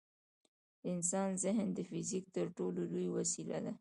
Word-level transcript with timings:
د 0.81 0.83
انسان 0.95 1.29
ذهن 1.43 1.67
د 1.73 1.79
فزیک 1.89 2.25
تر 2.35 2.47
ټولو 2.57 2.81
لوی 2.91 3.07
وسیله 3.17 3.57
ده. 3.65 3.69